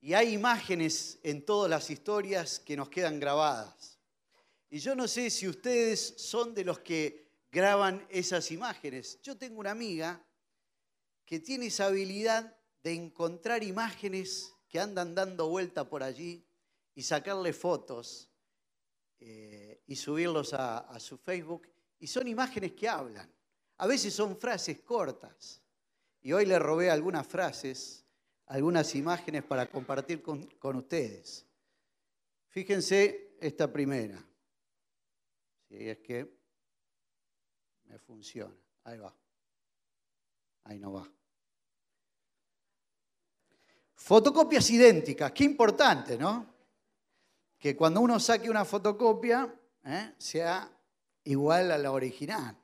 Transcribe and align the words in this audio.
Y 0.00 0.14
hay 0.14 0.32
imágenes 0.32 1.18
en 1.22 1.44
todas 1.44 1.68
las 1.68 1.90
historias 1.90 2.60
que 2.60 2.76
nos 2.76 2.88
quedan 2.88 3.18
grabadas. 3.18 3.98
Y 4.70 4.78
yo 4.78 4.94
no 4.94 5.08
sé 5.08 5.30
si 5.30 5.48
ustedes 5.48 6.14
son 6.18 6.54
de 6.54 6.64
los 6.64 6.80
que 6.80 7.28
graban 7.50 8.06
esas 8.10 8.50
imágenes. 8.50 9.20
Yo 9.22 9.36
tengo 9.36 9.60
una 9.60 9.70
amiga 9.70 10.22
que 11.24 11.40
tiene 11.40 11.66
esa 11.66 11.86
habilidad 11.86 12.56
de 12.82 12.92
encontrar 12.94 13.62
imágenes 13.62 14.54
que 14.68 14.78
andan 14.78 15.14
dando 15.14 15.48
vuelta 15.48 15.88
por 15.88 16.02
allí 16.02 16.46
y 16.94 17.02
sacarle 17.02 17.52
fotos 17.52 18.30
eh, 19.18 19.82
y 19.86 19.96
subirlos 19.96 20.52
a, 20.54 20.78
a 20.78 21.00
su 21.00 21.18
Facebook. 21.18 21.68
Y 21.98 22.06
son 22.06 22.28
imágenes 22.28 22.72
que 22.72 22.88
hablan. 22.88 23.32
A 23.78 23.86
veces 23.86 24.14
son 24.14 24.36
frases 24.38 24.80
cortas. 24.80 25.62
Y 26.20 26.32
hoy 26.32 26.46
le 26.46 26.58
robé 26.58 26.90
algunas 26.90 27.26
frases, 27.26 28.04
algunas 28.48 28.94
imágenes 28.94 29.44
para 29.44 29.66
compartir 29.66 30.22
con, 30.22 30.44
con 30.58 30.76
ustedes. 30.76 31.46
Fíjense 32.48 33.36
esta 33.40 33.70
primera. 33.70 34.22
Si 35.68 35.88
es 35.88 35.98
que 35.98 36.38
me 37.84 37.98
funciona. 37.98 38.54
Ahí 38.84 38.98
va. 38.98 39.14
Ahí 40.64 40.78
no 40.78 40.92
va. 40.92 41.10
Fotocopias 43.94 44.70
idénticas, 44.70 45.32
qué 45.32 45.44
importante, 45.44 46.16
¿no? 46.16 46.54
Que 47.58 47.76
cuando 47.76 48.00
uno 48.00 48.18
saque 48.18 48.48
una 48.48 48.64
fotocopia 48.64 49.52
¿eh? 49.84 50.14
sea 50.16 50.70
igual 51.24 51.72
a 51.72 51.78
la 51.78 51.92
original. 51.92 52.56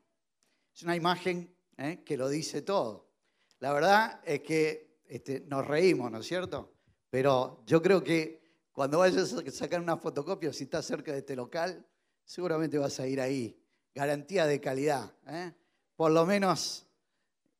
Es 0.74 0.82
una 0.82 0.96
imagen 0.96 1.54
¿eh? 1.76 2.02
que 2.04 2.16
lo 2.16 2.28
dice 2.28 2.62
todo. 2.62 3.10
La 3.58 3.72
verdad 3.72 4.20
es 4.24 4.40
que 4.40 4.93
este, 5.06 5.40
nos 5.46 5.66
reímos, 5.66 6.10
¿no 6.10 6.18
es 6.18 6.26
cierto? 6.26 6.72
Pero 7.10 7.62
yo 7.66 7.80
creo 7.80 8.02
que 8.02 8.42
cuando 8.72 8.98
vayas 8.98 9.32
a 9.32 9.50
sacar 9.50 9.80
una 9.80 9.96
fotocopia, 9.96 10.52
si 10.52 10.64
estás 10.64 10.84
cerca 10.84 11.12
de 11.12 11.18
este 11.18 11.36
local, 11.36 11.86
seguramente 12.24 12.78
vas 12.78 12.98
a 12.98 13.06
ir 13.06 13.20
ahí. 13.20 13.56
Garantía 13.94 14.46
de 14.46 14.60
calidad. 14.60 15.14
¿eh? 15.28 15.52
Por 15.94 16.10
lo 16.10 16.26
menos 16.26 16.86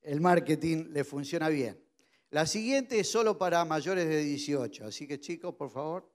el 0.02 0.20
marketing 0.20 0.88
le 0.90 1.04
funciona 1.04 1.48
bien. 1.48 1.80
La 2.30 2.46
siguiente 2.46 2.98
es 2.98 3.08
solo 3.08 3.38
para 3.38 3.64
mayores 3.64 4.08
de 4.08 4.24
18, 4.24 4.86
así 4.86 5.06
que 5.06 5.20
chicos, 5.20 5.54
por 5.54 5.70
favor, 5.70 6.12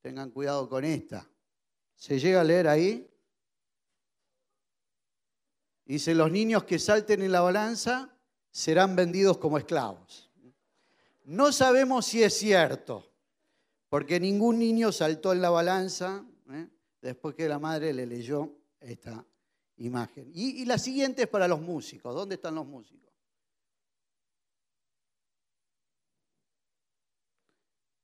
tengan 0.00 0.30
cuidado 0.30 0.66
con 0.68 0.84
esta. 0.84 1.28
¿Se 1.94 2.18
llega 2.18 2.40
a 2.40 2.44
leer 2.44 2.66
ahí? 2.66 3.06
Dice, 5.84 6.14
los 6.14 6.30
niños 6.32 6.64
que 6.64 6.78
salten 6.78 7.20
en 7.20 7.32
la 7.32 7.42
balanza 7.42 8.16
serán 8.50 8.96
vendidos 8.96 9.36
como 9.36 9.58
esclavos. 9.58 10.29
No 11.30 11.52
sabemos 11.52 12.06
si 12.06 12.24
es 12.24 12.36
cierto, 12.36 13.08
porque 13.88 14.18
ningún 14.18 14.58
niño 14.58 14.90
saltó 14.90 15.32
en 15.32 15.40
la 15.40 15.50
balanza 15.50 16.26
¿eh? 16.50 16.68
después 17.00 17.36
que 17.36 17.48
la 17.48 17.60
madre 17.60 17.92
le 17.92 18.04
leyó 18.04 18.52
esta 18.80 19.24
imagen. 19.76 20.32
Y, 20.34 20.64
la 20.64 20.76
siguiente 20.76 21.22
es 21.22 21.28
para 21.28 21.46
los 21.46 21.60
músicos. 21.60 22.12
¿Dónde 22.16 22.34
están 22.34 22.56
los 22.56 22.66
músicos? 22.66 23.12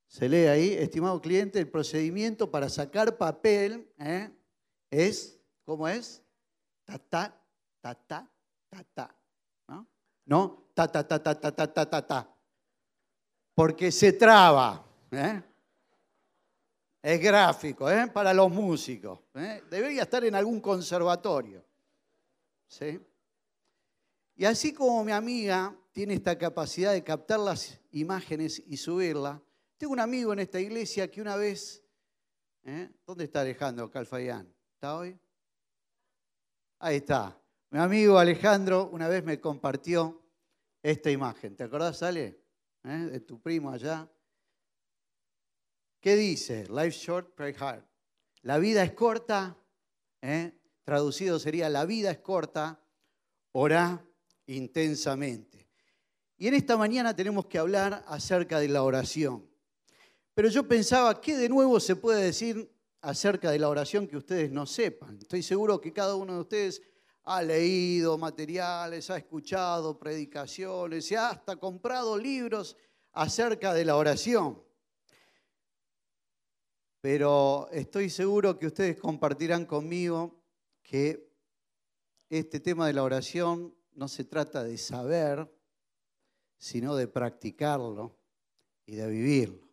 Se 0.07 0.29
lee 0.29 0.47
ahí, 0.47 0.75
estimado 0.75 1.21
cliente, 1.21 1.59
el 1.59 1.69
procedimiento 1.69 2.49
para 2.49 2.69
sacar 2.69 3.19
papel 3.19 3.93
¿eh? 3.99 4.31
es, 4.89 5.41
¿cómo 5.65 5.89
es? 5.89 6.23
Ta, 6.85 6.97
ta, 7.01 7.45
ta, 7.81 7.93
ta, 7.93 8.31
ta, 8.69 8.85
ta. 8.95 9.19
¿No? 9.67 9.89
¿No? 10.27 10.71
Ta, 10.75 10.87
ta, 10.87 11.09
ta, 11.09 11.21
ta, 11.21 11.41
ta, 11.41 11.53
ta, 11.53 11.73
ta, 11.73 11.91
ta, 11.91 12.07
ta. 12.07 12.36
Porque 13.57 13.91
se 13.91 14.13
traba. 14.13 14.85
¿eh? 15.11 15.43
Es 17.03 17.21
gráfico, 17.23 17.91
¿eh? 17.91 18.07
para 18.13 18.35
los 18.35 18.51
músicos. 18.51 19.19
¿eh? 19.35 19.63
Debería 19.71 20.03
estar 20.03 20.23
en 20.27 20.35
algún 20.35 20.61
conservatorio. 20.61 21.65
¿Sí? 22.69 23.01
Y 24.35 24.45
así 24.45 24.75
como 24.75 25.03
mi 25.03 25.13
amiga 25.13 25.75
tiene 25.93 26.13
esta 26.13 26.37
capacidad 26.37 26.93
de 26.93 27.03
captar 27.03 27.41
las 27.41 27.81
imágenes 27.93 28.63
y 28.67 28.77
subirlas, 28.77 29.41
tengo 29.79 29.95
un 29.95 30.01
amigo 30.01 30.35
en 30.35 30.41
esta 30.41 30.61
iglesia 30.61 31.11
que 31.11 31.23
una 31.23 31.37
vez, 31.37 31.83
¿eh? 32.63 32.91
¿dónde 33.07 33.25
está 33.25 33.41
Alejandro 33.41 33.91
Calfayán? 33.91 34.55
¿Está 34.75 34.99
hoy? 34.99 35.19
Ahí 36.79 36.97
está. 36.97 37.41
Mi 37.71 37.79
amigo 37.79 38.19
Alejandro 38.19 38.91
una 38.93 39.09
vez 39.09 39.25
me 39.25 39.41
compartió 39.41 40.23
esta 40.83 41.11
imagen. 41.11 41.57
¿Te 41.57 41.65
acordás, 41.65 42.03
Ale? 42.03 42.46
¿Eh? 42.87 43.09
De 43.11 43.21
tu 43.21 43.41
primo 43.41 43.71
allá. 43.71 44.09
¿Qué 46.01 46.15
dice? 46.15 46.69
Life 46.69 46.93
short, 46.93 47.35
pray 47.35 47.55
hard. 47.59 47.83
La 48.43 48.59
vida 48.59 48.85
es 48.85 48.93
corta, 48.93 49.59
¿eh? 50.23 50.53
traducido 50.85 51.41
sería 51.41 51.69
la 51.69 51.85
vida 51.85 52.13
es 52.13 52.19
corta, 52.19 52.81
ora 53.53 54.07
intensamente. 54.47 55.69
Y 56.39 56.47
en 56.47 56.55
esta 56.55 56.77
mañana 56.77 57.17
tenemos 57.17 57.47
que 57.47 57.59
hablar 57.59 58.05
acerca 58.07 58.61
de 58.61 58.69
la 58.69 58.85
oración. 58.85 59.51
Pero 60.33 60.49
yo 60.49 60.69
pensaba, 60.69 61.21
¿qué 61.21 61.37
de 61.37 61.49
nuevo 61.49 61.81
se 61.81 61.97
puede 61.97 62.23
decir 62.23 62.71
acerca 63.01 63.51
de 63.51 63.59
la 63.59 63.69
oración 63.69 64.07
que 64.07 64.17
ustedes 64.17 64.53
no 64.53 64.65
sepan? 64.65 65.19
Estoy 65.21 65.43
seguro 65.43 65.81
que 65.81 65.93
cada 65.93 66.15
uno 66.15 66.35
de 66.35 66.41
ustedes 66.41 66.83
ha 67.27 67.43
leído 67.43 68.17
materiales, 68.17 69.11
ha 69.11 69.17
escuchado 69.17 69.99
predicaciones, 69.99 71.11
y 71.11 71.17
ha 71.17 71.31
hasta 71.31 71.57
comprado 71.57 72.17
libros 72.17 72.77
acerca 73.13 73.75
de 73.75 73.85
la 73.85 73.97
oración. 73.97 74.63
Pero 77.01 77.69
estoy 77.73 78.11
seguro 78.11 78.57
que 78.57 78.69
ustedes 78.69 78.97
compartirán 78.97 79.67
conmigo 79.67 80.41
que 80.85 81.29
este 82.31 82.61
tema 82.61 82.87
de 82.87 82.93
la 82.93 83.03
oración 83.03 83.75
no 83.95 84.07
se 84.07 84.25
trata 84.25 84.63
de 84.63 84.79
saber, 84.79 85.53
sino 86.59 86.95
de 86.95 87.09
practicarlo 87.09 88.17
y 88.85 88.95
de 88.95 89.09
vivirlo. 89.09 89.69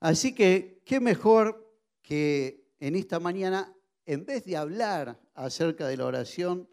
Así 0.00 0.34
que, 0.34 0.80
¿qué 0.86 1.00
mejor 1.00 1.70
que 2.00 2.66
en 2.78 2.96
esta 2.96 3.20
mañana, 3.20 3.75
en 4.06 4.24
vez 4.24 4.44
de 4.44 4.56
hablar 4.56 5.20
acerca 5.34 5.88
de 5.88 5.96
la 5.96 6.06
oración, 6.06 6.68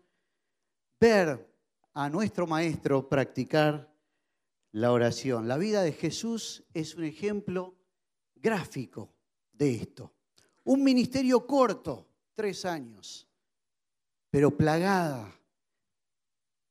ver 0.99 1.51
a 1.93 2.07
nuestro 2.09 2.47
Maestro 2.47 3.09
practicar 3.09 3.91
la 4.71 4.91
oración? 4.91 5.47
La 5.47 5.57
vida 5.57 5.81
de 5.81 5.91
Jesús 5.91 6.63
es 6.73 6.95
un 6.95 7.03
ejemplo 7.03 7.75
gráfico 8.35 9.13
de 9.51 9.75
esto. 9.75 10.13
Un 10.63 10.83
ministerio 10.83 11.45
corto, 11.45 12.07
tres 12.35 12.65
años, 12.65 13.27
pero 14.29 14.55
plagada 14.55 15.33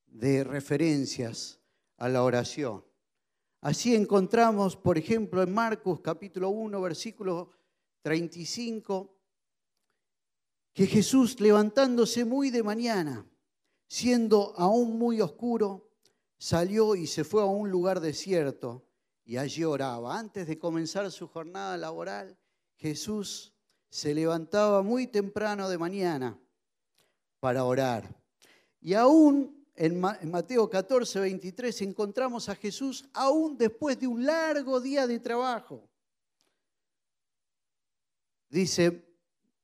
de 0.07 0.43
referencias 0.43 1.59
a 1.97 2.07
la 2.07 2.23
oración. 2.23 2.83
Así 3.61 3.95
encontramos, 3.95 4.75
por 4.75 4.97
ejemplo, 4.97 5.41
en 5.41 5.53
Marcos 5.53 5.99
capítulo 6.01 6.49
1, 6.49 6.81
versículo 6.81 7.51
35, 8.01 9.22
que 10.73 10.87
Jesús 10.87 11.39
levantándose 11.39 12.25
muy 12.25 12.49
de 12.49 12.63
mañana, 12.63 13.25
siendo 13.87 14.53
aún 14.57 14.97
muy 14.97 15.21
oscuro, 15.21 15.91
salió 16.37 16.95
y 16.95 17.07
se 17.07 17.23
fue 17.23 17.43
a 17.43 17.45
un 17.45 17.69
lugar 17.69 17.99
desierto 17.99 18.83
y 19.23 19.37
allí 19.37 19.63
oraba. 19.63 20.17
Antes 20.17 20.47
de 20.47 20.57
comenzar 20.57 21.09
su 21.11 21.27
jornada 21.27 21.77
laboral, 21.77 22.37
Jesús 22.75 23.53
se 23.89 24.15
levantaba 24.15 24.81
muy 24.81 25.07
temprano 25.07 25.69
de 25.69 25.77
mañana 25.77 26.39
para 27.39 27.63
orar. 27.63 28.19
Y 28.81 28.95
aún 28.95 29.63
en 29.75 29.99
Mateo 29.99 30.69
14, 30.69 31.19
23 31.19 31.81
encontramos 31.83 32.49
a 32.49 32.55
Jesús 32.55 33.07
aún 33.13 33.57
después 33.57 33.99
de 33.99 34.07
un 34.07 34.25
largo 34.25 34.81
día 34.81 35.05
de 35.05 35.19
trabajo. 35.19 35.87
Dice 38.49 39.07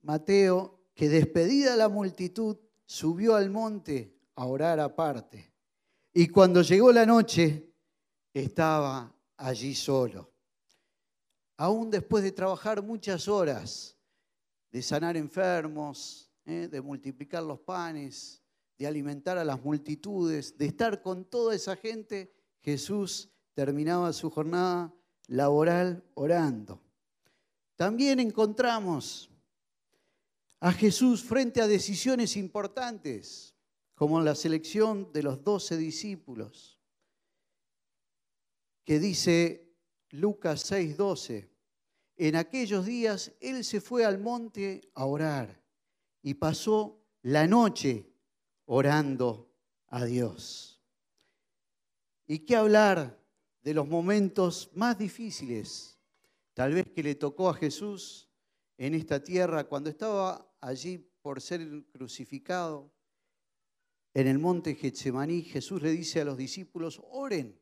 Mateo 0.01 0.78
que 1.00 1.07
despedida 1.07 1.78
la 1.78 1.88
multitud 1.88 2.57
subió 2.86 3.36
al 3.36 3.50
monte 3.50 4.19
a 4.36 4.46
orar 4.46 4.81
aparte. 4.81 5.54
Y 6.12 6.28
cuando 6.28 6.62
llegó 6.62 6.92
la 6.92 7.06
noche 7.06 7.72
estaba 8.34 9.10
allí 9.38 9.74
solo. 9.75 10.30
Aún 11.56 11.90
después 11.90 12.22
de 12.22 12.34
trabajar 12.34 12.84
muchas 12.84 13.30
horas, 13.30 13.96
de 14.74 14.81
sanar 14.81 15.16
enfermos, 15.16 16.30
¿eh? 16.46 16.68
de 16.69 16.81
multiplicar 16.81 17.44
los 17.44 17.62
panes, 17.62 18.44
de 18.78 18.86
alimentar 18.86 19.38
a 19.38 19.46
las 19.46 19.63
multitudes, 19.63 20.57
de 20.57 20.66
estar 20.66 21.01
con 21.01 21.24
toda 21.24 21.56
esa 21.56 21.78
gente, 21.78 22.36
Jesús 22.62 23.30
terminaba 23.54 24.12
su 24.12 24.30
jornada 24.30 24.94
laboral 25.28 26.04
orando. 26.16 26.81
También 27.78 28.19
encontramos 28.19 29.30
a 30.59 30.71
Jesús 30.73 31.23
frente 31.23 31.61
a 31.61 31.67
decisiones 31.67 32.35
importantes, 32.35 33.56
como 33.95 34.21
la 34.21 34.35
selección 34.35 35.11
de 35.11 35.23
los 35.23 35.44
doce 35.44 35.77
discípulos, 35.77 36.79
que 38.83 39.00
dice 39.00 39.73
Lucas 40.09 40.63
6:12. 40.71 41.50
En 42.17 42.35
aquellos 42.35 42.85
días 42.85 43.31
él 43.39 43.63
se 43.63 43.79
fue 43.79 44.03
al 44.03 44.19
monte 44.19 44.89
a 44.94 45.06
orar 45.06 45.63
y 46.21 46.33
pasó 46.33 47.01
la 47.21 47.47
noche 47.47 48.12
orando 48.65 49.53
a 49.88 50.03
Dios. 50.05 50.81
¿Y 52.27 52.39
qué 52.39 52.55
hablar 52.55 53.19
de 53.62 53.73
los 53.73 53.88
momentos 53.88 54.69
más 54.73 54.97
difíciles, 54.97 56.00
tal 56.53 56.73
vez 56.73 56.89
que 56.89 57.03
le 57.03 57.15
tocó 57.15 57.50
a 57.50 57.53
Jesús 57.53 58.29
en 58.77 58.94
esta 58.95 59.23
tierra 59.23 59.65
cuando 59.65 59.89
estaba 59.89 60.49
allí 60.61 60.97
por 61.21 61.41
ser 61.41 61.85
crucificado? 61.91 62.91
En 64.13 64.27
el 64.27 64.39
monte 64.39 64.75
Getsemaní 64.75 65.44
Jesús 65.44 65.81
le 65.81 65.91
dice 65.91 66.21
a 66.21 66.25
los 66.25 66.38
discípulos, 66.38 67.01
oren 67.09 67.59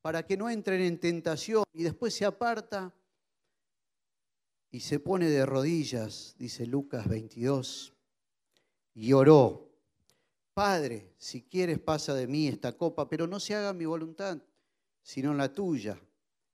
para 0.00 0.24
que 0.24 0.36
no 0.36 0.48
entren 0.48 0.80
en 0.80 0.98
tentación 0.98 1.64
y 1.72 1.82
después 1.82 2.14
se 2.14 2.24
aparta 2.24 2.94
y 4.70 4.80
se 4.80 5.00
pone 5.00 5.28
de 5.28 5.46
rodillas, 5.46 6.34
dice 6.38 6.66
Lucas 6.66 7.08
22, 7.08 7.94
y 8.94 9.12
oró, 9.12 9.68
Padre, 10.52 11.14
si 11.18 11.42
quieres 11.42 11.78
pasa 11.78 12.14
de 12.14 12.26
mí 12.26 12.48
esta 12.48 12.76
copa, 12.76 13.08
pero 13.08 13.26
no 13.26 13.38
se 13.38 13.54
haga 13.54 13.72
mi 13.72 13.84
voluntad, 13.84 14.42
sino 15.02 15.32
la 15.32 15.52
tuya. 15.52 15.98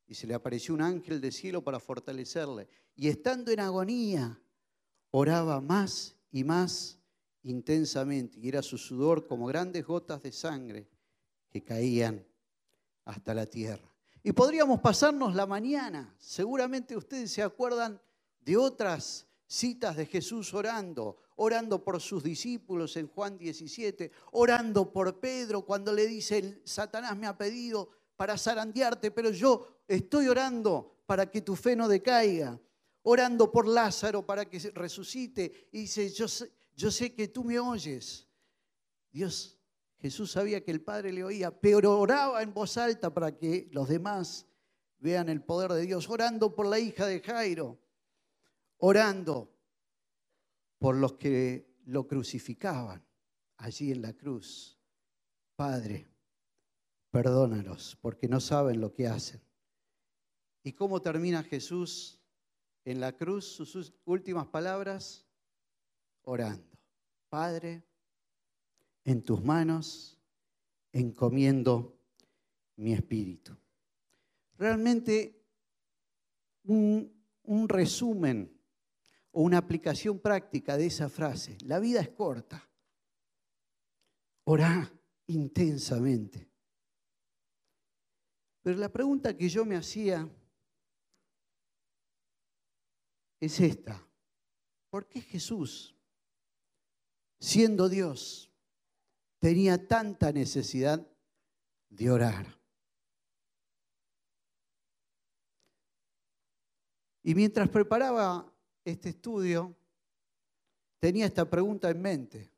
Y 0.07 0.15
se 0.15 0.27
le 0.27 0.35
apareció 0.35 0.75
un 0.75 0.83
ángel 0.83 1.21
del 1.21 1.33
cielo 1.33 1.65
para 1.65 1.81
fortalecerle. 1.81 2.69
Y 2.95 3.09
estando 3.09 3.51
en 3.51 3.61
agonía, 3.61 4.39
oraba 5.17 5.61
más 5.61 6.17
y 6.33 6.43
más 6.43 6.99
intensamente, 7.45 8.37
y 8.41 8.49
era 8.49 8.63
su 8.63 8.77
sudor 8.77 9.29
como 9.29 9.47
grandes 9.47 9.87
gotas 9.87 10.21
de 10.25 10.33
sangre 10.33 10.89
que 11.51 11.63
caían 11.63 12.27
hasta 13.05 13.33
la 13.33 13.47
tierra. 13.47 13.89
Y 14.25 14.33
podríamos 14.33 14.81
pasarnos 14.81 15.37
la 15.37 15.47
mañana. 15.47 16.13
Seguramente 16.19 16.97
ustedes 16.97 17.31
se 17.31 17.45
acuerdan 17.45 18.01
de 18.41 18.57
otras 18.57 19.29
citas 19.47 19.97
de 19.97 20.07
Jesús 20.07 20.53
orando, 20.53 21.19
orando 21.37 21.85
por 21.85 22.01
sus 22.01 22.25
discípulos 22.25 22.97
en 22.97 23.07
Juan 23.07 23.39
17, 23.39 24.11
orando 24.33 24.93
por 24.93 25.21
Pedro 25.21 25.63
cuando 25.63 25.93
le 25.93 26.09
dice, 26.09 26.61
Satanás 26.65 27.17
me 27.17 27.29
ha 27.29 27.39
pedido 27.39 27.89
para 28.17 28.37
zarandearte, 28.37 29.13
pero 29.13 29.31
yo 29.31 29.83
estoy 29.87 30.27
orando 30.27 31.03
para 31.07 31.31
que 31.31 31.41
tu 31.41 31.55
fe 31.55 31.77
no 31.77 31.87
decaiga, 31.87 32.59
orando 33.05 33.51
por 33.51 33.67
Lázaro 33.67 34.27
para 34.27 34.45
que 34.45 34.59
resucite. 34.75 35.69
Y 35.73 35.83
dice, 35.83 36.11
yo 36.11 36.29
sé, 36.29 36.53
yo 36.75 36.91
sé 36.91 37.15
que 37.15 37.29
tú 37.29 37.45
me 37.45 37.59
oyes. 37.59 38.29
Dios 39.11 39.55
Jesús 40.05 40.33
sabía 40.33 40.63
que 40.63 40.71
el 40.71 40.83
Padre 40.83 41.15
le 41.15 41.25
oía, 41.25 41.51
pero 41.51 41.99
oraba 41.99 42.43
en 42.43 42.53
voz 42.53 42.77
alta 42.77 43.15
para 43.15 43.39
que 43.39 43.71
los 43.73 43.89
demás 43.89 44.47
vean 44.99 45.31
el 45.31 45.43
poder 45.43 45.73
de 45.73 45.87
Dios, 45.87 46.11
orando 46.11 46.55
por 46.55 46.67
la 46.67 46.79
hija 46.79 47.07
de 47.07 47.21
Jairo, 47.21 47.81
orando 48.77 49.51
por 50.79 50.95
los 50.97 51.15
que 51.15 51.75
lo 51.87 52.07
crucificaban 52.07 53.03
allí 53.57 53.93
en 53.93 54.03
la 54.03 54.13
cruz. 54.13 54.79
Padre, 55.57 56.07
perdónalos 57.11 57.97
porque 58.03 58.29
no 58.29 58.41
saben 58.41 58.83
lo 58.83 58.93
que 58.93 59.09
hacen. 59.09 59.41
¿Y 60.63 60.75
cómo 60.75 61.01
termina 61.01 61.43
Jesús 61.43 62.21
en 62.85 63.01
la 63.01 63.13
cruz 63.13 63.45
sus 63.45 63.93
últimas 64.05 64.47
palabras? 64.47 65.27
Orando. 66.23 66.79
Padre, 67.29 67.83
en 69.05 69.23
tus 69.23 69.43
manos 69.43 70.19
encomiendo 70.93 71.99
mi 72.77 72.93
espíritu. 72.93 73.57
Realmente 74.57 75.45
un, 76.65 77.13
resumen 77.69 78.51
o 79.33 79.43
una 79.43 79.59
aplicación 79.59 80.19
práctica 80.19 80.77
de 80.77 80.87
esa 80.87 81.09
frase. 81.09 81.59
La 81.65 81.79
vida 81.79 82.01
es 82.01 82.09
corta. 82.11 82.69
Orá 84.45 84.91
intensamente. 85.27 86.49
Pero 88.63 88.79
la 88.79 88.91
pregunta 88.91 89.37
que 89.37 89.49
yo 89.49 89.65
me 89.65 89.77
hacía 89.77 90.29
es 93.45 93.61
esta. 93.61 94.07
¿Por 94.91 95.09
qué 95.09 95.21
Jesús, 95.21 95.97
siendo 97.39 97.89
Dios, 97.89 98.51
tenía 99.45 99.87
tanta 99.87 100.33
necesidad 100.33 101.07
de 101.91 102.11
orar. 102.11 102.47
Y 107.23 107.35
mientras 107.35 107.69
preparaba 107.69 108.51
este 108.85 109.11
estudio, 109.11 109.77
tenía 110.99 111.27
esta 111.27 111.49
pregunta 111.49 111.91
en 111.91 112.01
mente. 112.03 112.51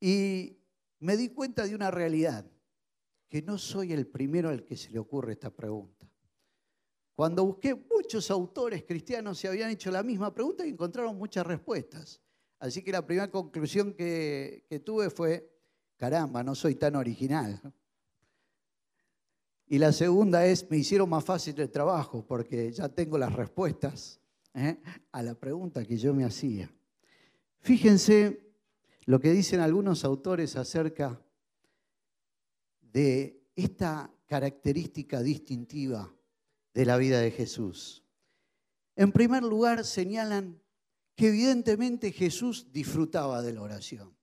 Y 0.00 0.58
me 1.00 1.16
di 1.16 1.28
cuenta 1.28 1.66
de 1.66 1.74
una 1.74 1.90
realidad, 1.90 2.50
que 3.28 3.42
no 3.42 3.58
soy 3.58 3.92
el 3.92 4.06
primero 4.06 4.48
al 4.48 4.64
que 4.64 4.76
se 4.76 4.90
le 4.90 4.98
ocurre 4.98 5.32
esta 5.32 5.50
pregunta. 5.50 6.10
Cuando 7.14 7.44
busqué, 7.44 7.74
muchos 7.74 8.30
autores 8.30 8.82
cristianos 8.84 9.38
se 9.38 9.46
habían 9.46 9.70
hecho 9.70 9.90
la 9.90 10.02
misma 10.02 10.34
pregunta 10.34 10.66
y 10.66 10.70
encontraron 10.70 11.16
muchas 11.16 11.46
respuestas. 11.46 12.20
Así 12.58 12.82
que 12.82 12.90
la 12.90 13.06
primera 13.06 13.30
conclusión 13.30 13.92
que, 13.92 14.66
tuve 14.84 15.10
fue, 15.10 15.48
caramba, 15.96 16.42
no 16.42 16.54
soy 16.54 16.74
tan 16.74 16.96
original. 16.96 17.60
Y 19.66 19.78
la 19.78 19.92
segunda 19.92 20.44
es, 20.44 20.68
me 20.70 20.78
hicieron 20.78 21.08
más 21.08 21.24
fácil 21.24 21.58
el 21.60 21.70
trabajo 21.70 22.26
porque 22.26 22.72
ya 22.72 22.88
tengo 22.88 23.16
las 23.16 23.32
respuestas 23.32 24.20
¿eh? 24.52 24.80
a 25.12 25.22
la 25.22 25.34
pregunta 25.34 25.84
que 25.84 25.96
yo 25.96 26.12
me 26.14 26.24
hacía. 26.24 26.70
Fíjense 27.60 28.44
lo 29.06 29.20
que 29.20 29.30
dicen 29.30 29.60
algunos 29.60 30.04
autores 30.04 30.56
acerca 30.56 31.20
de 32.80 33.40
esta 33.54 34.10
característica 34.26 35.22
distintiva 35.22 36.12
de 36.74 36.84
la 36.84 36.96
vida 36.96 37.20
de 37.20 37.30
Jesús. 37.30 38.04
En 38.96 39.12
primer 39.12 39.42
lugar, 39.42 39.84
señalan 39.84 40.60
que 41.16 41.28
evidentemente 41.28 42.12
Jesús 42.12 42.72
disfrutaba 42.72 43.42
de 43.42 43.52
la 43.52 43.62
oración. 43.62 44.14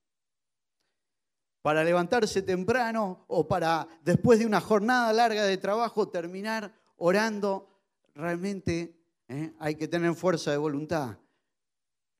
Para 1.62 1.84
levantarse 1.84 2.42
temprano 2.42 3.24
o 3.28 3.48
para 3.48 3.88
después 4.04 4.38
de 4.38 4.46
una 4.46 4.60
jornada 4.60 5.12
larga 5.12 5.44
de 5.44 5.56
trabajo 5.56 6.08
terminar 6.08 6.74
orando, 6.96 7.68
realmente 8.14 9.00
¿eh? 9.28 9.54
hay 9.58 9.76
que 9.76 9.88
tener 9.88 10.14
fuerza 10.14 10.50
de 10.50 10.56
voluntad 10.56 11.18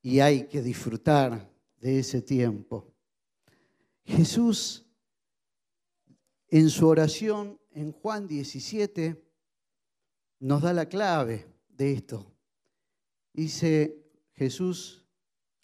y 0.01 0.19
hay 0.19 0.47
que 0.47 0.61
disfrutar 0.61 1.51
de 1.77 1.99
ese 1.99 2.21
tiempo. 2.21 2.93
Jesús 4.05 4.85
en 6.47 6.69
su 6.69 6.87
oración 6.87 7.59
en 7.71 7.91
Juan 7.91 8.27
17 8.27 9.22
nos 10.43 10.61
da 10.61 10.73
la 10.73 10.89
clave 10.89 11.47
de 11.69 11.93
esto. 11.93 12.35
Dice, 13.31 14.11
Jesús 14.33 15.05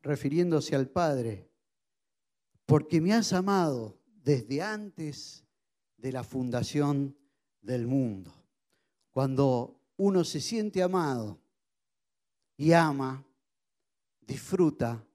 refiriéndose 0.01 0.73
al 0.73 0.87
Padre, 0.87 1.51
porque 2.65 3.01
me 3.01 3.13
has 3.13 3.33
amado 3.33 3.99
desde 4.23 4.61
antes 4.61 5.45
de 5.97 6.13
la 6.13 6.23
fundación 6.23 7.13
del 7.61 7.87
mundo. 7.87 8.31
Cuando 9.11 9.81
uno 9.97 10.23
se 10.23 10.39
siente 10.39 10.81
amado 10.81 11.41
y 12.55 12.71
ama, 12.71 13.25
disfruta 14.21 15.05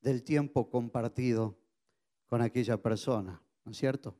del 0.00 0.22
tiempo 0.22 0.70
compartido 0.70 1.58
con 2.26 2.40
aquella 2.40 2.80
persona, 2.80 3.42
¿no 3.66 3.72
es 3.72 3.76
cierto? 3.76 4.16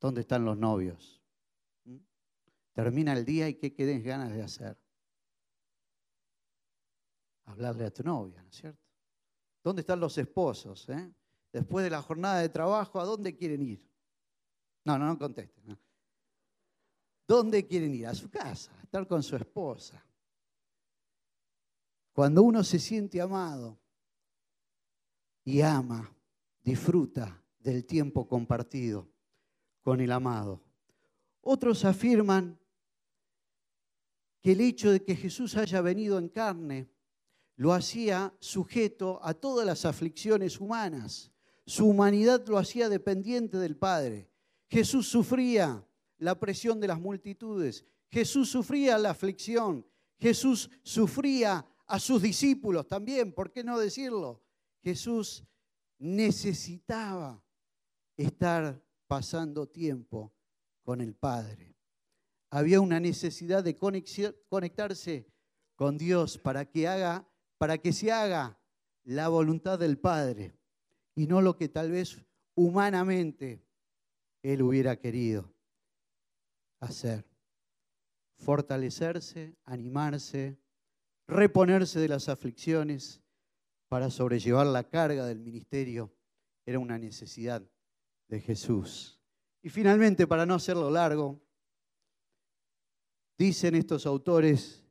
¿Dónde 0.00 0.22
están 0.22 0.46
los 0.46 0.56
novios? 0.56 1.15
Termina 2.76 3.14
el 3.14 3.24
día 3.24 3.48
y 3.48 3.54
qué 3.54 3.72
quedes 3.72 4.04
ganas 4.04 4.34
de 4.34 4.42
hacer 4.42 4.78
hablarle 7.46 7.86
a 7.86 7.90
tu 7.90 8.02
novia, 8.02 8.42
¿no 8.42 8.50
es 8.50 8.56
cierto? 8.56 8.84
¿Dónde 9.64 9.80
están 9.80 9.98
los 9.98 10.18
esposos? 10.18 10.86
Eh? 10.90 11.10
Después 11.50 11.84
de 11.84 11.90
la 11.90 12.02
jornada 12.02 12.40
de 12.40 12.50
trabajo, 12.50 13.00
¿a 13.00 13.06
dónde 13.06 13.34
quieren 13.34 13.62
ir? 13.62 13.82
No, 14.84 14.98
no, 14.98 15.06
no 15.06 15.18
contesten. 15.18 15.78
¿Dónde 17.26 17.66
quieren 17.66 17.94
ir? 17.94 18.08
A 18.08 18.14
su 18.14 18.28
casa, 18.28 18.76
a 18.78 18.82
estar 18.82 19.06
con 19.06 19.22
su 19.22 19.36
esposa. 19.36 20.04
Cuando 22.12 22.42
uno 22.42 22.62
se 22.62 22.78
siente 22.78 23.22
amado 23.22 23.78
y 25.44 25.62
ama, 25.62 26.14
disfruta 26.62 27.42
del 27.58 27.86
tiempo 27.86 28.28
compartido 28.28 29.08
con 29.80 30.02
el 30.02 30.12
amado. 30.12 30.60
Otros 31.40 31.82
afirman 31.86 32.58
que 34.46 34.52
el 34.52 34.60
hecho 34.60 34.92
de 34.92 35.02
que 35.02 35.16
Jesús 35.16 35.56
haya 35.56 35.80
venido 35.80 36.20
en 36.20 36.28
carne 36.28 36.88
lo 37.56 37.72
hacía 37.72 38.32
sujeto 38.38 39.18
a 39.24 39.34
todas 39.34 39.66
las 39.66 39.84
aflicciones 39.84 40.60
humanas. 40.60 41.32
Su 41.66 41.88
humanidad 41.88 42.46
lo 42.46 42.56
hacía 42.56 42.88
dependiente 42.88 43.56
del 43.58 43.76
Padre. 43.76 44.30
Jesús 44.70 45.08
sufría 45.08 45.84
la 46.18 46.38
presión 46.38 46.78
de 46.78 46.86
las 46.86 47.00
multitudes. 47.00 47.84
Jesús 48.08 48.48
sufría 48.48 48.98
la 48.98 49.10
aflicción, 49.10 49.84
Jesús 50.16 50.70
sufría 50.84 51.66
a 51.84 51.98
sus 51.98 52.22
discípulos 52.22 52.86
también, 52.86 53.32
¿por 53.32 53.50
qué 53.50 53.64
no 53.64 53.80
decirlo? 53.80 54.44
Jesús 54.80 55.42
necesitaba 55.98 57.42
estar 58.16 58.80
pasando 59.08 59.66
tiempo 59.66 60.32
con 60.84 61.00
el 61.00 61.16
Padre. 61.16 61.65
Había 62.56 62.80
una 62.80 63.00
necesidad 63.00 63.62
de 63.62 63.76
conectarse 63.76 65.26
con 65.74 65.98
Dios 65.98 66.38
para 66.38 66.64
que 66.64 66.88
haga 66.88 67.28
para 67.58 67.76
que 67.76 67.92
se 67.92 68.10
haga 68.10 68.58
la 69.04 69.28
voluntad 69.28 69.78
del 69.78 69.98
Padre 69.98 70.58
y 71.14 71.26
no 71.26 71.42
lo 71.42 71.58
que 71.58 71.68
tal 71.68 71.90
vez 71.90 72.24
humanamente 72.54 73.62
él 74.42 74.62
hubiera 74.62 74.96
querido 74.96 75.52
hacer. 76.80 77.26
Fortalecerse, 78.38 79.54
animarse, 79.66 80.58
reponerse 81.28 82.00
de 82.00 82.08
las 82.08 82.30
aflicciones 82.30 83.20
para 83.88 84.08
sobrellevar 84.08 84.66
la 84.66 84.84
carga 84.84 85.26
del 85.26 85.40
ministerio 85.40 86.10
era 86.64 86.78
una 86.78 86.96
necesidad 86.96 87.62
de 88.28 88.40
Jesús. 88.40 89.20
Y 89.62 89.68
finalmente, 89.68 90.26
para 90.26 90.46
no 90.46 90.54
hacerlo 90.54 90.90
largo, 90.90 91.45
dicen 93.38 93.74
estos 93.74 94.06
autores 94.06 94.84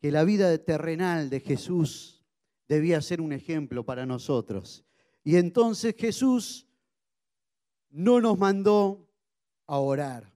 que 0.00 0.10
la 0.10 0.24
vida 0.24 0.56
terrenal 0.58 1.30
de 1.30 1.40
Jesús 1.40 2.24
debía 2.68 3.00
ser 3.00 3.20
un 3.20 3.32
ejemplo 3.32 3.84
para 3.84 4.06
nosotros. 4.06 4.84
Y 5.24 5.36
entonces 5.36 5.94
Jesús 5.96 6.66
no 7.90 8.20
nos 8.20 8.38
mandó 8.38 9.08
a 9.66 9.78
orar. 9.78 10.32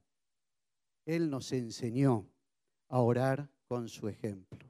Él 1.05 1.29
nos 1.29 1.51
enseñó 1.51 2.29
a 2.87 2.99
orar 2.99 3.49
con 3.67 3.89
su 3.89 4.07
ejemplo. 4.07 4.65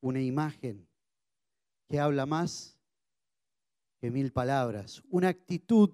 Una 0.00 0.20
imagen 0.20 0.86
que 1.88 1.98
habla 2.00 2.26
más 2.26 2.78
que 4.00 4.10
mil 4.10 4.32
palabras. 4.32 5.02
Una 5.10 5.28
actitud 5.28 5.90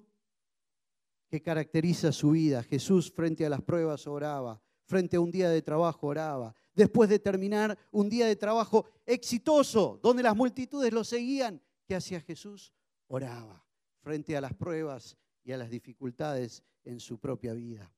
que 1.28 1.40
caracteriza 1.40 2.12
su 2.12 2.32
vida. 2.32 2.62
Jesús 2.62 3.10
frente 3.10 3.46
a 3.46 3.50
las 3.50 3.62
pruebas 3.62 4.06
oraba, 4.06 4.60
frente 4.90 5.16
a 5.16 5.20
un 5.20 5.30
día 5.30 5.48
de 5.48 5.62
trabajo 5.62 6.08
oraba, 6.08 6.52
después 6.74 7.08
de 7.08 7.20
terminar 7.20 7.78
un 7.92 8.08
día 8.08 8.26
de 8.26 8.34
trabajo 8.34 8.86
exitoso, 9.06 10.00
donde 10.02 10.24
las 10.24 10.34
multitudes 10.34 10.92
lo 10.92 11.04
seguían, 11.04 11.62
¿qué 11.86 11.94
hacía 11.94 12.20
Jesús? 12.20 12.72
Oraba 13.06 13.64
frente 14.00 14.36
a 14.36 14.40
las 14.40 14.52
pruebas 14.52 15.16
y 15.44 15.52
a 15.52 15.58
las 15.58 15.70
dificultades 15.70 16.64
en 16.82 16.98
su 16.98 17.20
propia 17.20 17.54
vida. 17.54 17.88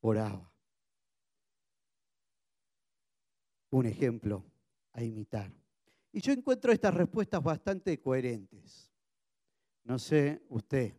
Oraba. 0.00 0.52
Un 3.70 3.86
ejemplo 3.86 4.44
a 4.92 5.02
imitar. 5.02 5.50
Y 6.12 6.20
yo 6.20 6.34
encuentro 6.34 6.70
estas 6.70 6.92
respuestas 6.92 7.42
bastante 7.42 7.98
coherentes. 7.98 8.92
No 9.84 9.98
sé 9.98 10.42
usted, 10.50 10.94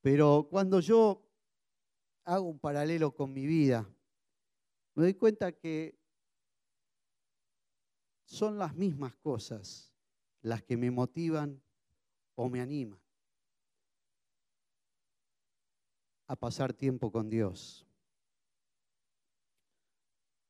pero 0.00 0.46
cuando 0.48 0.78
yo 0.78 1.26
hago 2.24 2.48
un 2.48 2.60
paralelo 2.60 3.12
con 3.12 3.32
mi 3.32 3.44
vida, 3.44 3.88
me 4.98 5.04
doy 5.04 5.14
cuenta 5.14 5.52
que 5.52 5.96
son 8.24 8.58
las 8.58 8.74
mismas 8.74 9.14
cosas 9.14 9.94
las 10.40 10.64
que 10.64 10.76
me 10.76 10.90
motivan 10.90 11.62
o 12.34 12.48
me 12.48 12.60
animan 12.60 12.98
a 16.26 16.34
pasar 16.34 16.72
tiempo 16.72 17.12
con 17.12 17.30
Dios. 17.30 17.86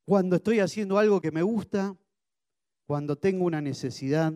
Cuando 0.06 0.36
estoy 0.36 0.60
haciendo 0.60 0.96
algo 0.96 1.20
que 1.20 1.30
me 1.30 1.42
gusta, 1.42 1.94
cuando 2.86 3.16
tengo 3.16 3.44
una 3.44 3.60
necesidad 3.60 4.32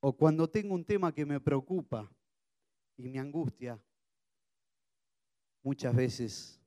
o 0.00 0.12
cuando 0.12 0.50
tengo 0.50 0.74
un 0.74 0.84
tema 0.84 1.14
que 1.14 1.24
me 1.24 1.38
preocupa 1.38 2.10
y 2.96 3.08
me 3.08 3.20
angustia, 3.20 3.80
muchas 5.62 5.94
veces 5.94 6.60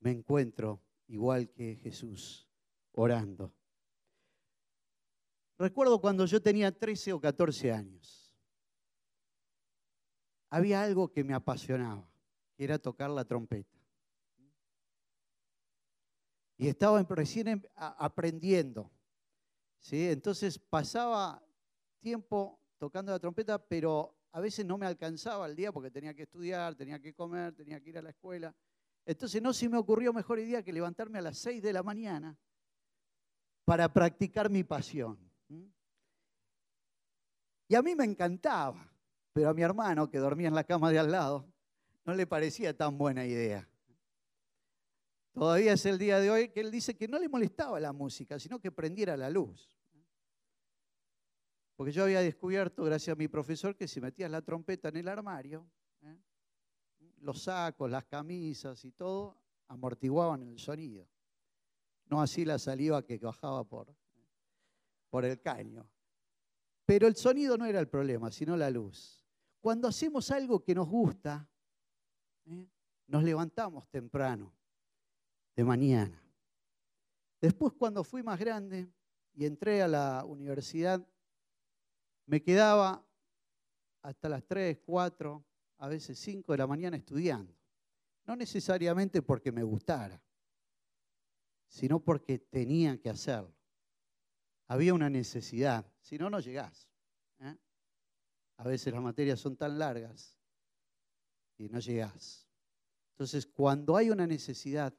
me 0.00 0.10
encuentro 0.10 0.82
igual 1.12 1.50
que 1.50 1.76
Jesús, 1.76 2.48
orando. 2.92 3.52
Recuerdo 5.58 6.00
cuando 6.00 6.24
yo 6.24 6.40
tenía 6.40 6.72
13 6.72 7.12
o 7.12 7.20
14 7.20 7.70
años. 7.70 8.34
Había 10.48 10.82
algo 10.82 11.12
que 11.12 11.22
me 11.22 11.34
apasionaba, 11.34 12.10
que 12.56 12.64
era 12.64 12.78
tocar 12.78 13.10
la 13.10 13.26
trompeta. 13.26 13.78
Y 16.56 16.68
estaba 16.68 17.02
recién 17.02 17.48
em, 17.48 17.62
aprendiendo. 17.76 18.90
¿sí? 19.80 20.08
Entonces 20.08 20.58
pasaba 20.58 21.44
tiempo 22.00 22.58
tocando 22.78 23.12
la 23.12 23.18
trompeta, 23.18 23.58
pero 23.58 24.16
a 24.32 24.40
veces 24.40 24.64
no 24.64 24.78
me 24.78 24.86
alcanzaba 24.86 25.46
el 25.46 25.56
día 25.56 25.72
porque 25.72 25.90
tenía 25.90 26.14
que 26.14 26.22
estudiar, 26.22 26.74
tenía 26.74 26.98
que 26.98 27.12
comer, 27.12 27.54
tenía 27.54 27.80
que 27.80 27.90
ir 27.90 27.98
a 27.98 28.02
la 28.02 28.10
escuela. 28.10 28.54
Entonces 29.04 29.42
no 29.42 29.52
se 29.52 29.68
me 29.68 29.78
ocurrió 29.78 30.12
mejor 30.12 30.38
idea 30.38 30.62
que 30.62 30.72
levantarme 30.72 31.18
a 31.18 31.22
las 31.22 31.38
6 31.38 31.62
de 31.62 31.72
la 31.72 31.82
mañana 31.82 32.36
para 33.64 33.92
practicar 33.92 34.48
mi 34.50 34.64
pasión. 34.64 35.18
Y 37.68 37.74
a 37.74 37.82
mí 37.82 37.94
me 37.94 38.04
encantaba, 38.04 38.92
pero 39.32 39.48
a 39.48 39.54
mi 39.54 39.62
hermano, 39.62 40.10
que 40.10 40.18
dormía 40.18 40.48
en 40.48 40.54
la 40.54 40.64
cama 40.64 40.90
de 40.90 40.98
al 40.98 41.10
lado, 41.10 41.50
no 42.04 42.14
le 42.14 42.26
parecía 42.26 42.76
tan 42.76 42.98
buena 42.98 43.24
idea. 43.24 43.68
Todavía 45.32 45.72
es 45.72 45.86
el 45.86 45.98
día 45.98 46.20
de 46.20 46.30
hoy 46.30 46.48
que 46.50 46.60
él 46.60 46.70
dice 46.70 46.94
que 46.94 47.08
no 47.08 47.18
le 47.18 47.28
molestaba 47.28 47.80
la 47.80 47.92
música, 47.92 48.38
sino 48.38 48.60
que 48.60 48.70
prendiera 48.70 49.16
la 49.16 49.30
luz. 49.30 49.78
Porque 51.74 51.92
yo 51.92 52.04
había 52.04 52.20
descubierto, 52.20 52.84
gracias 52.84 53.14
a 53.14 53.18
mi 53.18 53.28
profesor, 53.28 53.74
que 53.74 53.88
si 53.88 54.00
metías 54.00 54.30
la 54.30 54.42
trompeta 54.42 54.90
en 54.90 54.96
el 54.98 55.08
armario. 55.08 55.66
Los 57.22 57.42
sacos, 57.42 57.90
las 57.90 58.04
camisas 58.04 58.84
y 58.84 58.92
todo, 58.92 59.36
amortiguaban 59.68 60.42
el 60.42 60.58
sonido. 60.58 61.08
No 62.06 62.20
así 62.20 62.44
la 62.44 62.58
saliva 62.58 63.02
que 63.02 63.18
bajaba 63.18 63.64
por, 63.64 63.94
por 65.08 65.24
el 65.24 65.40
caño. 65.40 65.88
Pero 66.84 67.06
el 67.06 67.16
sonido 67.16 67.56
no 67.56 67.64
era 67.64 67.80
el 67.80 67.88
problema, 67.88 68.30
sino 68.30 68.56
la 68.56 68.70
luz. 68.70 69.24
Cuando 69.60 69.88
hacemos 69.88 70.30
algo 70.30 70.62
que 70.62 70.74
nos 70.74 70.88
gusta, 70.88 71.48
¿eh? 72.46 72.66
nos 73.06 73.22
levantamos 73.22 73.88
temprano, 73.88 74.52
de 75.54 75.64
mañana. 75.64 76.20
Después, 77.40 77.72
cuando 77.72 78.02
fui 78.04 78.22
más 78.22 78.38
grande 78.38 78.88
y 79.34 79.46
entré 79.46 79.82
a 79.82 79.88
la 79.88 80.24
universidad, 80.24 81.06
me 82.26 82.42
quedaba 82.42 83.04
hasta 84.02 84.28
las 84.28 84.44
3, 84.44 84.80
4, 84.84 85.44
a 85.82 85.88
veces 85.88 86.18
5 86.18 86.52
de 86.52 86.58
la 86.58 86.66
mañana 86.66 86.96
estudiando. 86.96 87.54
No 88.26 88.36
necesariamente 88.36 89.22
porque 89.22 89.50
me 89.50 89.62
gustara, 89.62 90.22
sino 91.66 92.00
porque 92.00 92.38
tenía 92.38 92.98
que 93.00 93.10
hacerlo 93.10 93.54
había 94.72 94.94
una 94.94 95.10
necesidad, 95.10 95.84
si 96.00 96.16
no, 96.16 96.30
no 96.30 96.40
llegás. 96.40 96.88
¿eh? 97.40 97.54
A 98.56 98.64
veces 98.64 98.90
las 98.90 99.02
materias 99.02 99.38
son 99.38 99.54
tan 99.54 99.78
largas 99.78 100.38
y 101.58 101.68
no 101.68 101.78
llegás. 101.78 102.48
Entonces, 103.10 103.46
cuando 103.46 103.98
hay 103.98 104.08
una 104.08 104.26
necesidad, 104.26 104.94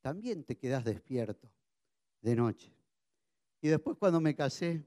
también 0.00 0.44
te 0.44 0.56
quedás 0.56 0.84
despierto 0.84 1.50
de 2.20 2.36
noche. 2.36 2.72
Y 3.60 3.68
después 3.68 3.96
cuando 3.98 4.20
me 4.20 4.36
casé 4.36 4.86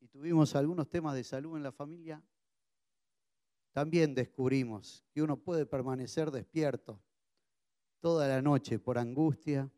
y 0.00 0.08
tuvimos 0.08 0.54
algunos 0.54 0.86
temas 0.90 1.14
de 1.14 1.24
salud 1.24 1.56
en 1.56 1.62
la 1.62 1.72
familia, 1.72 2.22
también 3.74 4.14
descubrimos 4.14 5.04
que 5.12 5.20
uno 5.20 5.36
puede 5.36 5.66
permanecer 5.66 6.30
despierto 6.30 7.02
toda 7.98 8.28
la 8.28 8.40
noche 8.40 8.78
por 8.78 8.98
angustia, 8.98 9.68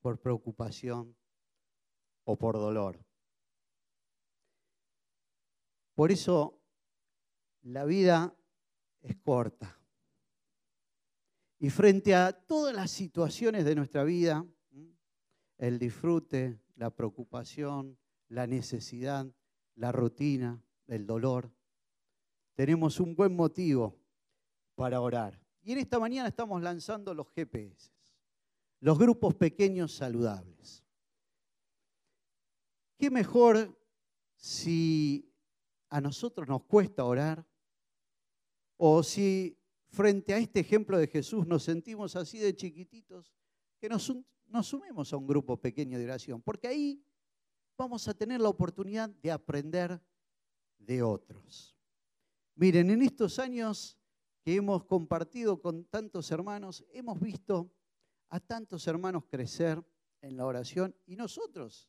por 0.00 0.20
preocupación, 0.20 1.16
o 2.22 2.36
por 2.36 2.54
dolor. 2.54 3.04
Por 5.94 6.12
eso 6.12 6.62
la 7.62 7.84
vida 7.84 8.36
es 9.00 9.16
corta. 9.16 9.80
Y 11.58 11.70
frente 11.70 12.14
a 12.14 12.32
todas 12.32 12.72
las 12.72 12.92
situaciones 12.92 13.64
de 13.64 13.74
nuestra 13.74 14.04
vida, 14.04 14.46
el 15.56 15.80
disfrute, 15.80 16.60
la 16.76 16.90
preocupación, 16.94 17.98
la 18.28 18.46
necesidad, 18.46 19.26
la 19.74 19.90
rutina, 19.90 20.62
el 20.86 21.04
dolor, 21.04 21.50
tenemos 22.58 22.98
un 22.98 23.14
buen 23.14 23.36
motivo 23.36 23.96
para 24.74 25.00
orar. 25.00 25.40
Y 25.62 25.70
en 25.70 25.78
esta 25.78 26.00
mañana 26.00 26.26
estamos 26.26 26.60
lanzando 26.60 27.14
los 27.14 27.28
GPS, 27.28 27.92
los 28.80 28.98
grupos 28.98 29.36
pequeños 29.36 29.94
saludables. 29.94 30.82
¿Qué 32.96 33.12
mejor 33.12 33.80
si 34.34 35.32
a 35.88 36.00
nosotros 36.00 36.48
nos 36.48 36.64
cuesta 36.64 37.04
orar? 37.04 37.46
O 38.76 39.04
si 39.04 39.56
frente 39.86 40.34
a 40.34 40.38
este 40.38 40.58
ejemplo 40.58 40.98
de 40.98 41.06
Jesús 41.06 41.46
nos 41.46 41.62
sentimos 41.62 42.16
así 42.16 42.40
de 42.40 42.56
chiquititos 42.56 43.32
que 43.78 43.88
nos, 43.88 44.12
sumemos 44.62 45.12
a 45.12 45.16
un 45.16 45.28
grupo 45.28 45.56
pequeño 45.58 45.96
de 45.96 46.06
oración, 46.06 46.42
porque 46.42 46.66
ahí 46.66 47.04
vamos 47.76 48.08
a 48.08 48.14
tener 48.14 48.40
la 48.40 48.48
oportunidad 48.48 49.08
de 49.08 49.30
aprender 49.30 50.02
de 50.76 51.04
otros. 51.04 51.77
Miren, 52.60 52.90
en 52.90 53.02
estos 53.02 53.38
años 53.38 53.96
que 54.42 54.56
hemos 54.56 54.82
compartido 54.82 55.62
con 55.62 55.84
tantos 55.84 56.28
hermanos, 56.32 56.84
hemos 56.92 57.20
visto 57.20 57.72
a 58.30 58.40
tantos 58.40 58.84
hermanos 58.88 59.26
crecer 59.30 59.80
en 60.22 60.36
la 60.36 60.44
oración 60.44 60.92
y 61.06 61.14
nosotros 61.14 61.88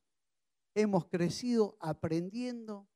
hemos 0.76 1.08
crecido 1.08 1.76
aprendiendo 1.80 2.88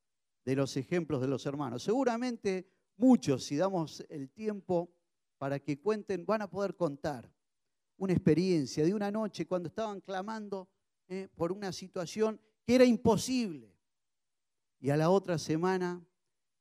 de 0.46 0.56
los 0.56 0.78
ejemplos 0.78 1.20
de 1.20 1.28
los 1.28 1.48
hermanos. 1.48 1.82
Seguramente 1.82 2.70
muchos, 2.96 3.44
si 3.44 3.58
damos 3.58 4.06
el 4.08 4.30
tiempo 4.30 4.94
para 5.40 5.58
que 5.58 5.82
cuenten, 5.82 6.28
van 6.28 6.44
a 6.44 6.52
poder 6.52 6.76
contar 6.76 7.34
una 7.98 8.14
experiencia 8.14 8.86
de 8.86 8.94
una 8.94 9.10
noche 9.10 9.48
cuando 9.48 9.70
estaban 9.70 10.00
clamando 10.00 10.70
eh, 11.08 11.28
por 11.34 11.52
una 11.52 11.72
situación 11.72 12.40
que 12.64 12.76
era 12.76 12.86
imposible. 12.86 13.76
Y 14.80 14.92
a 14.92 14.98
la 14.98 15.10
otra 15.10 15.40
semana 15.40 16.06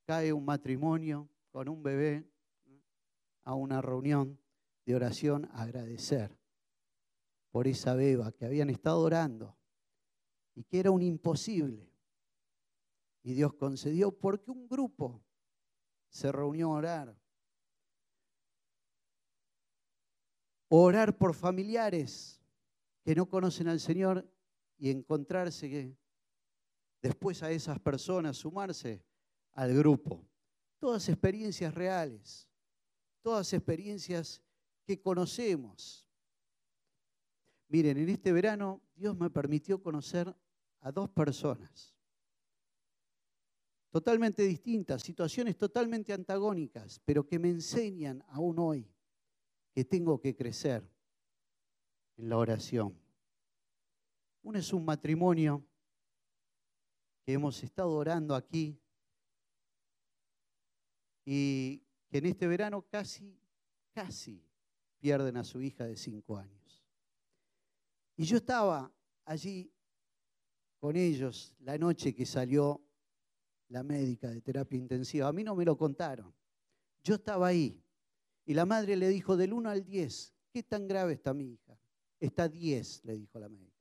cae 0.04 0.32
un 0.32 0.44
matrimonio 0.44 1.28
con 1.50 1.68
un 1.68 1.82
bebé 1.82 2.28
a 3.44 3.54
una 3.54 3.80
reunión 3.80 4.38
de 4.84 4.94
oración 4.94 5.48
a 5.52 5.62
agradecer 5.62 6.38
por 7.50 7.66
esa 7.66 7.94
beba 7.94 8.32
que 8.32 8.46
habían 8.46 8.70
estado 8.70 9.00
orando 9.00 9.56
y 10.54 10.64
que 10.64 10.80
era 10.80 10.90
un 10.90 11.02
imposible. 11.02 11.90
Y 13.22 13.34
Dios 13.34 13.54
concedió 13.54 14.10
porque 14.10 14.50
un 14.50 14.66
grupo 14.66 15.22
se 16.08 16.32
reunió 16.32 16.72
a 16.72 16.76
orar. 16.76 17.16
Orar 20.68 21.16
por 21.16 21.34
familiares 21.34 22.40
que 23.04 23.14
no 23.14 23.28
conocen 23.28 23.68
al 23.68 23.80
Señor 23.80 24.28
y 24.78 24.90
encontrarse 24.90 25.68
que 25.68 25.96
después 27.02 27.42
a 27.42 27.50
esas 27.50 27.78
personas, 27.78 28.36
sumarse 28.36 29.04
al 29.52 29.74
grupo. 29.74 30.24
Todas 30.78 31.08
experiencias 31.08 31.74
reales, 31.74 32.48
todas 33.22 33.52
experiencias 33.52 34.42
que 34.84 35.00
conocemos. 35.00 36.06
Miren, 37.68 37.98
en 37.98 38.08
este 38.08 38.32
verano 38.32 38.82
Dios 38.94 39.16
me 39.16 39.30
permitió 39.30 39.82
conocer 39.82 40.34
a 40.80 40.92
dos 40.92 41.08
personas 41.10 41.94
totalmente 43.92 44.42
distintas, 44.42 45.02
situaciones 45.02 45.56
totalmente 45.58 46.14
antagónicas, 46.14 46.98
pero 47.04 47.26
que 47.26 47.38
me 47.38 47.50
enseñan 47.50 48.24
aún 48.28 48.58
hoy 48.58 48.90
que 49.74 49.84
tengo 49.84 50.18
que 50.18 50.34
crecer 50.34 50.82
en 52.16 52.30
la 52.30 52.38
oración. 52.38 52.98
Uno 54.42 54.58
es 54.58 54.72
un 54.72 54.86
matrimonio 54.86 55.62
que 57.22 57.34
hemos 57.34 57.62
estado 57.62 57.92
orando 57.92 58.34
aquí 58.34 58.81
y 61.24 61.82
que 62.08 62.18
en 62.18 62.26
este 62.26 62.46
verano 62.46 62.82
casi, 62.82 63.38
casi 63.92 64.44
pierden 64.98 65.36
a 65.36 65.44
su 65.44 65.60
hija 65.60 65.84
de 65.84 65.96
cinco 65.96 66.36
años. 66.36 66.82
Y 68.16 68.24
yo 68.24 68.36
estaba 68.36 68.92
allí 69.24 69.72
con 70.78 70.96
ellos 70.96 71.54
la 71.60 71.78
noche 71.78 72.14
que 72.14 72.26
salió 72.26 72.80
la 73.68 73.82
médica 73.82 74.28
de 74.28 74.40
terapia 74.42 74.78
intensiva. 74.78 75.28
A 75.28 75.32
mí 75.32 75.42
no 75.42 75.54
me 75.54 75.64
lo 75.64 75.76
contaron. 75.76 76.34
Yo 77.02 77.14
estaba 77.14 77.48
ahí. 77.48 77.82
Y 78.44 78.54
la 78.54 78.66
madre 78.66 78.96
le 78.96 79.08
dijo 79.08 79.36
del 79.36 79.52
1 79.52 79.70
al 79.70 79.84
10, 79.84 80.34
¿qué 80.50 80.62
tan 80.62 80.86
grave 80.86 81.14
está 81.14 81.32
mi 81.32 81.52
hija? 81.52 81.78
Está 82.18 82.48
10, 82.48 83.04
le 83.04 83.16
dijo 83.16 83.38
la 83.38 83.48
médica. 83.48 83.72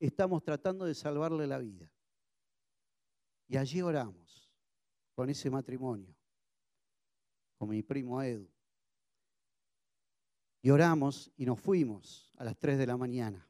Estamos 0.00 0.42
tratando 0.42 0.84
de 0.86 0.94
salvarle 0.94 1.46
la 1.46 1.58
vida. 1.58 1.90
Y 3.46 3.56
allí 3.56 3.80
oramos 3.82 4.43
con 5.14 5.30
ese 5.30 5.50
matrimonio, 5.50 6.14
con 7.56 7.68
mi 7.68 7.82
primo 7.82 8.20
Edu. 8.22 8.48
Y 10.60 10.70
oramos 10.70 11.30
y 11.36 11.44
nos 11.44 11.60
fuimos 11.60 12.32
a 12.36 12.44
las 12.44 12.56
3 12.58 12.78
de 12.78 12.86
la 12.86 12.96
mañana. 12.96 13.48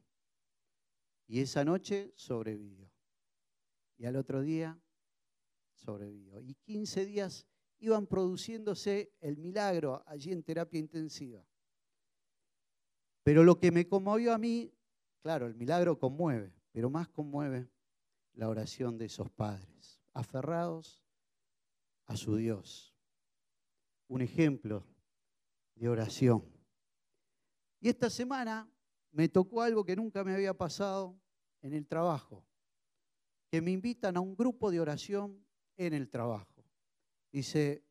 Y 1.27 1.39
esa 1.39 1.63
noche 1.63 2.11
sobrevivió. 2.15 2.91
Y 3.97 4.05
al 4.05 4.17
otro 4.17 4.41
día 4.41 4.79
sobrevivió. 5.73 6.41
Y 6.41 6.55
15 6.55 7.05
días 7.05 7.47
iban 7.79 8.05
produciéndose 8.05 9.13
el 9.21 9.37
milagro 9.37 10.03
allí 10.05 10.31
en 10.31 10.43
terapia 10.43 10.79
intensiva. 10.79 11.45
Pero 13.23 13.43
lo 13.43 13.59
que 13.59 13.71
me 13.71 13.87
conmovió 13.87 14.33
a 14.33 14.37
mí, 14.37 14.71
claro, 15.21 15.47
el 15.47 15.55
milagro 15.55 15.97
conmueve, 15.97 16.53
pero 16.71 16.89
más 16.89 17.07
conmueve 17.07 17.69
la 18.33 18.49
oración 18.49 18.97
de 18.97 19.05
esos 19.05 19.31
padres, 19.31 20.01
aferrados 20.13 21.04
a 22.05 22.15
su 22.15 22.35
Dios. 22.35 22.95
Un 24.07 24.21
ejemplo 24.21 24.85
de 25.75 25.89
oración. 25.89 26.43
Y 27.79 27.89
esta 27.89 28.09
semana 28.09 28.69
me 29.11 29.29
tocó 29.29 29.61
algo 29.61 29.83
que 29.83 29.95
nunca 29.95 30.23
me 30.23 30.33
había 30.33 30.53
pasado 30.53 31.19
en 31.61 31.73
el 31.73 31.87
trabajo, 31.87 32.45
que 33.49 33.61
me 33.61 33.71
invitan 33.71 34.17
a 34.17 34.21
un 34.21 34.35
grupo 34.35 34.71
de 34.71 34.79
oración 34.79 35.45
en 35.77 35.93
el 35.93 36.09
trabajo. 36.09 36.65
Dice, 37.31 37.83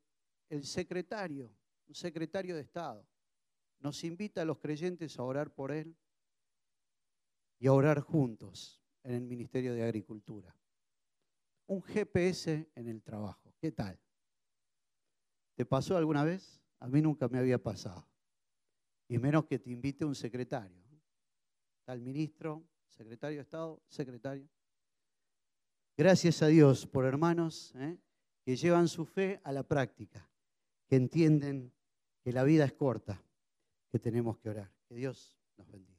el 0.49 0.65
secretario, 0.65 1.55
un 1.87 1.95
secretario 1.95 2.55
de 2.55 2.63
Estado, 2.63 3.07
nos 3.81 4.05
invita 4.05 4.43
a 4.43 4.45
los 4.45 4.59
creyentes 4.59 5.19
a 5.19 5.23
orar 5.23 5.53
por 5.53 5.73
él 5.73 5.97
y 7.59 7.67
a 7.67 7.73
orar 7.73 8.01
juntos 8.01 8.83
en 9.03 9.15
el 9.15 9.23
Ministerio 9.23 9.75
de 9.75 9.83
Agricultura. 9.83 10.57
Un 11.67 11.83
GPS 11.83 12.71
en 12.75 12.89
el 12.89 13.03
trabajo. 13.03 13.55
¿Qué 13.59 13.73
tal? 13.73 13.99
¿Te 15.55 15.65
pasó 15.65 15.97
alguna 15.97 16.25
vez? 16.25 16.61
A 16.81 16.89
mí 16.89 17.01
nunca 17.01 17.29
me 17.29 17.39
había 17.39 17.63
pasado 17.63 18.07
y 19.09 19.19
menos 19.19 19.45
que 19.47 19.59
te 19.59 19.71
invite 19.71 20.05
un 20.05 20.15
secretario. 20.15 20.83
Está 21.81 21.93
el 21.93 22.01
ministro, 22.01 22.65
secretario 22.89 23.39
de 23.39 23.43
Estado, 23.43 23.83
secretario. 23.87 24.49
Gracias 25.97 26.43
a 26.43 26.49
Dios 26.49 26.87
por 26.87 27.05
hermanos 27.05 27.73
¿eh? 27.77 27.99
que 28.45 28.57
llevan 28.57 28.89
su 28.89 29.05
fe 29.05 29.41
a 29.45 29.53
la 29.53 29.63
práctica, 29.63 30.29
que 30.89 30.97
entienden 30.97 31.73
que 32.23 32.33
la 32.33 32.43
vida 32.43 32.65
es 32.65 32.73
corta, 32.73 33.23
que 33.91 33.99
tenemos 33.99 34.39
que 34.39 34.51
orar. 34.51 34.73
Que 34.89 34.95
Dios 34.95 35.39
nos 35.57 35.71
bendiga. 35.71 35.94